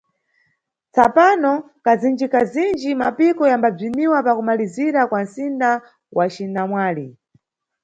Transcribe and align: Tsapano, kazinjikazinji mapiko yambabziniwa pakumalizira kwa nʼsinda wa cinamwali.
Tsapano, 0.93 1.53
kazinjikazinji 1.85 2.91
mapiko 3.01 3.43
yambabziniwa 3.51 4.17
pakumalizira 4.25 5.01
kwa 5.09 5.21
nʼsinda 5.25 5.69
wa 6.17 6.25
cinamwali. 6.33 7.07